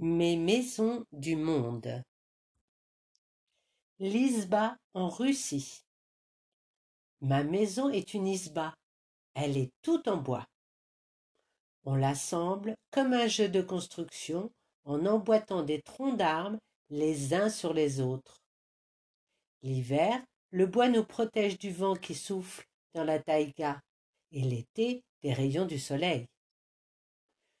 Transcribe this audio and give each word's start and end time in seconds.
Mes 0.00 0.36
maisons 0.36 1.04
du 1.10 1.34
monde. 1.34 2.04
L'Isba 3.98 4.76
en 4.94 5.08
Russie. 5.08 5.80
Ma 7.20 7.42
maison 7.42 7.88
est 7.88 8.14
une 8.14 8.28
Isba. 8.28 8.76
Elle 9.34 9.56
est 9.56 9.72
toute 9.82 10.06
en 10.06 10.18
bois. 10.18 10.46
On 11.84 11.96
l'assemble 11.96 12.76
comme 12.92 13.12
un 13.12 13.26
jeu 13.26 13.48
de 13.48 13.60
construction 13.60 14.52
en 14.84 15.04
emboîtant 15.04 15.64
des 15.64 15.82
troncs 15.82 16.16
d'arbres 16.16 16.60
les 16.90 17.34
uns 17.34 17.50
sur 17.50 17.74
les 17.74 18.00
autres. 18.00 18.40
L'hiver, 19.62 20.22
le 20.52 20.66
bois 20.66 20.88
nous 20.88 21.04
protège 21.04 21.58
du 21.58 21.72
vent 21.72 21.96
qui 21.96 22.14
souffle 22.14 22.64
dans 22.94 23.02
la 23.02 23.18
taïga 23.18 23.80
et 24.30 24.42
l'été 24.42 25.02
des 25.22 25.32
rayons 25.32 25.66
du 25.66 25.80
soleil. 25.80 26.28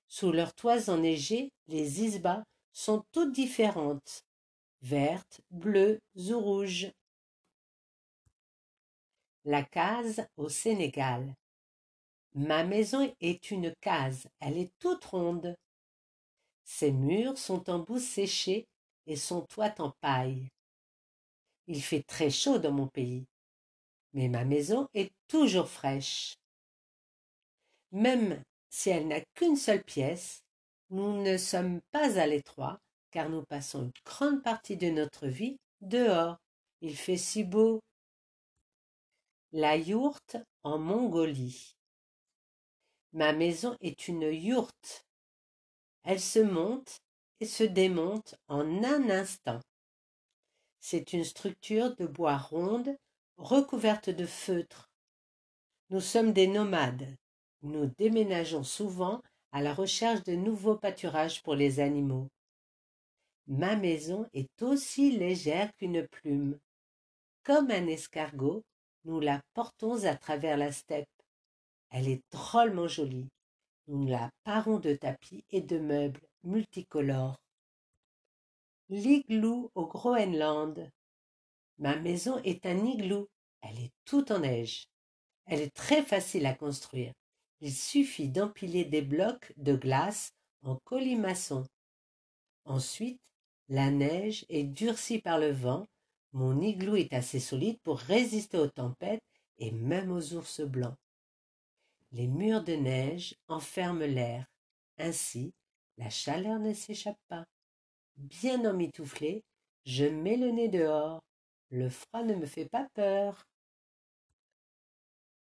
Sous 0.08 0.32
leurs 0.32 0.54
toits 0.54 0.88
enneigés, 0.88 1.52
les 1.66 2.02
isbas 2.02 2.42
sont 2.72 3.04
toutes 3.12 3.32
différentes, 3.32 4.24
vertes, 4.80 5.40
bleues 5.50 6.00
ou 6.16 6.40
rouges. 6.40 6.90
La 9.44 9.62
case 9.62 10.26
au 10.36 10.48
Sénégal. 10.48 11.34
Ma 12.34 12.64
maison 12.64 13.14
est 13.20 13.50
une 13.50 13.74
case, 13.80 14.28
elle 14.40 14.58
est 14.58 14.72
toute 14.78 15.04
ronde. 15.04 15.54
Ses 16.64 16.92
murs 16.92 17.38
sont 17.38 17.68
en 17.70 17.78
boue 17.78 17.98
séchée 17.98 18.66
et 19.06 19.16
son 19.16 19.42
toit 19.42 19.74
en 19.80 19.90
paille. 20.00 20.48
Il 21.66 21.82
fait 21.82 22.02
très 22.02 22.30
chaud 22.30 22.58
dans 22.58 22.72
mon 22.72 22.86
pays, 22.88 23.26
mais 24.12 24.28
ma 24.28 24.44
maison 24.44 24.88
est 24.94 25.12
toujours 25.28 25.68
fraîche. 25.68 26.34
Même 27.92 28.42
si 28.70 28.90
elle 28.90 29.08
n'a 29.08 29.20
qu'une 29.34 29.56
seule 29.56 29.82
pièce, 29.82 30.42
nous 30.90 31.22
ne 31.22 31.36
sommes 31.36 31.80
pas 31.90 32.18
à 32.18 32.26
l'étroit, 32.26 32.80
car 33.10 33.28
nous 33.28 33.42
passons 33.44 33.84
une 33.84 33.92
grande 34.04 34.42
partie 34.42 34.76
de 34.76 34.88
notre 34.88 35.26
vie 35.26 35.58
dehors. 35.80 36.38
Il 36.80 36.96
fait 36.96 37.16
si 37.16 37.44
beau. 37.44 37.80
La 39.52 39.76
yourte 39.76 40.36
en 40.62 40.78
Mongolie. 40.78 41.74
Ma 43.12 43.32
maison 43.32 43.76
est 43.80 44.08
une 44.08 44.22
yourte. 44.22 45.06
Elle 46.04 46.20
se 46.20 46.38
monte 46.38 47.00
et 47.40 47.46
se 47.46 47.64
démonte 47.64 48.34
en 48.48 48.84
un 48.84 49.10
instant. 49.10 49.60
C'est 50.80 51.12
une 51.12 51.24
structure 51.24 51.94
de 51.96 52.06
bois 52.06 52.36
ronde 52.36 52.96
recouverte 53.36 54.10
de 54.10 54.26
feutre. 54.26 54.90
Nous 55.90 56.00
sommes 56.00 56.32
des 56.32 56.46
nomades. 56.46 57.16
Nous 57.62 57.86
déménageons 57.98 58.62
souvent 58.62 59.20
à 59.50 59.62
la 59.62 59.74
recherche 59.74 60.22
de 60.24 60.34
nouveaux 60.34 60.76
pâturages 60.76 61.42
pour 61.42 61.54
les 61.54 61.80
animaux. 61.80 62.28
Ma 63.48 63.76
maison 63.76 64.28
est 64.32 64.62
aussi 64.62 65.16
légère 65.16 65.74
qu'une 65.76 66.06
plume. 66.06 66.58
Comme 67.42 67.70
un 67.70 67.86
escargot, 67.86 68.62
nous 69.04 69.20
la 69.20 69.40
portons 69.54 70.04
à 70.04 70.14
travers 70.14 70.56
la 70.56 70.70
steppe. 70.70 71.08
Elle 71.90 72.08
est 72.08 72.22
drôlement 72.30 72.88
jolie. 72.88 73.28
Nous 73.86 74.06
la 74.06 74.30
parons 74.44 74.78
de 74.78 74.94
tapis 74.94 75.44
et 75.50 75.62
de 75.62 75.78
meubles 75.78 76.20
multicolores. 76.44 77.40
L'igloo 78.90 79.70
au 79.74 79.86
Groenland. 79.86 80.90
Ma 81.78 81.96
maison 81.96 82.38
est 82.44 82.66
un 82.66 82.84
igloo. 82.84 83.28
Elle 83.62 83.78
est 83.80 83.92
toute 84.04 84.30
en 84.30 84.40
neige. 84.40 84.88
Elle 85.46 85.62
est 85.62 85.74
très 85.74 86.02
facile 86.02 86.44
à 86.44 86.54
construire. 86.54 87.12
Il 87.60 87.74
suffit 87.74 88.28
d'empiler 88.28 88.84
des 88.84 89.02
blocs 89.02 89.52
de 89.56 89.74
glace 89.74 90.32
en 90.62 90.76
colimaçon. 90.84 91.64
Ensuite, 92.64 93.20
la 93.68 93.90
neige 93.90 94.46
est 94.48 94.64
durcie 94.64 95.20
par 95.20 95.38
le 95.38 95.50
vent. 95.50 95.86
Mon 96.32 96.60
igloo 96.60 96.96
est 96.96 97.12
assez 97.12 97.40
solide 97.40 97.80
pour 97.82 97.98
résister 97.98 98.58
aux 98.58 98.68
tempêtes 98.68 99.24
et 99.58 99.72
même 99.72 100.12
aux 100.12 100.34
ours 100.34 100.60
blancs. 100.60 100.96
Les 102.12 102.28
murs 102.28 102.62
de 102.62 102.74
neige 102.74 103.34
enferment 103.48 104.06
l'air. 104.06 104.46
Ainsi, 104.98 105.52
la 105.96 106.10
chaleur 106.10 106.58
ne 106.60 106.72
s'échappe 106.72 107.20
pas. 107.28 107.44
Bien 108.16 108.64
emmitouflé, 108.64 109.44
je 109.84 110.04
mets 110.04 110.36
le 110.36 110.50
nez 110.50 110.68
dehors. 110.68 111.22
Le 111.70 111.90
froid 111.90 112.22
ne 112.22 112.34
me 112.34 112.46
fait 112.46 112.68
pas 112.68 112.88
peur. 112.94 113.47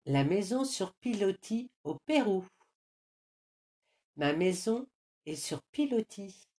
La 0.06 0.26
maison 0.26 0.66
sur 0.66 0.94
pilotis 0.96 1.72
au 1.86 1.96
Pérou. 2.06 2.46
Ma 4.18 4.34
maison 4.34 4.86
est 5.26 5.38
sur 5.38 5.62
pilotis. 5.72 6.50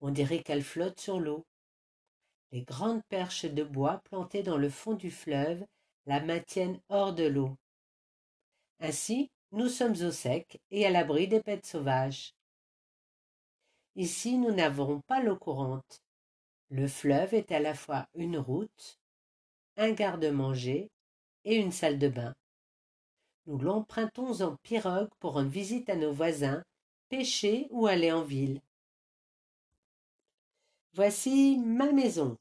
On 0.00 0.10
dirait 0.10 0.42
qu'elle 0.42 0.64
flotte 0.64 0.98
sur 0.98 1.20
l'eau. 1.20 1.46
Les 2.50 2.62
grandes 2.62 3.04
perches 3.04 3.44
de 3.44 3.62
bois 3.62 4.00
plantées 4.06 4.42
dans 4.42 4.56
le 4.56 4.68
fond 4.68 4.94
du 4.94 5.12
fleuve 5.12 5.64
la 6.06 6.18
maintiennent 6.18 6.80
hors 6.88 7.14
de 7.14 7.22
l'eau. 7.22 7.56
Ainsi, 8.80 9.30
nous 9.52 9.68
sommes 9.68 10.02
au 10.02 10.10
sec 10.10 10.60
et 10.72 10.84
à 10.84 10.90
l'abri 10.90 11.28
des 11.28 11.40
bêtes 11.40 11.66
sauvages. 11.66 12.34
Ici, 13.94 14.38
nous 14.38 14.50
n'avons 14.50 15.02
pas 15.02 15.22
l'eau 15.22 15.36
courante. 15.36 16.02
Le 16.70 16.88
fleuve 16.88 17.32
est 17.32 17.52
à 17.52 17.60
la 17.60 17.74
fois 17.74 18.08
une 18.14 18.38
route, 18.38 18.98
un 19.76 19.92
garde-manger 19.92 20.90
et 21.44 21.54
une 21.54 21.70
salle 21.70 22.00
de 22.00 22.08
bain. 22.08 22.34
Nous 23.46 23.58
l'empruntons 23.58 24.40
en 24.42 24.56
pirogue 24.56 25.10
pour 25.20 25.34
rendre 25.34 25.48
visite 25.48 25.88
à 25.88 25.96
nos 25.96 26.12
voisins, 26.12 26.64
pêcher 27.08 27.68
ou 27.70 27.86
aller 27.86 28.10
en 28.10 28.22
ville. 28.22 28.60
Voici 30.94 31.58
ma 31.58 31.92
maison. 31.92 32.36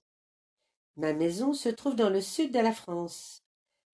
Ma 0.96 1.14
maison 1.14 1.54
se 1.54 1.70
trouve 1.70 1.96
dans 1.96 2.10
le 2.10 2.22
sud 2.22 2.52
de 2.52 2.60
la 2.60 2.74
France. 2.74 3.44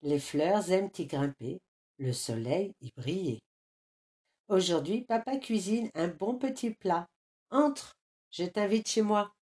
Les 0.03 0.19
fleurs 0.19 0.71
aiment 0.71 0.91
y 0.97 1.05
grimper, 1.05 1.59
le 1.97 2.13
soleil 2.13 2.73
y 2.79 2.91
briller. 2.95 3.41
Aujourd'hui, 4.47 5.01
papa 5.01 5.37
cuisine 5.37 5.89
un 5.95 6.07
bon 6.07 6.37
petit 6.37 6.71
plat. 6.71 7.07
Entre, 7.49 7.97
je 8.29 8.45
t'invite 8.45 8.87
chez 8.87 9.01
moi. 9.01 9.33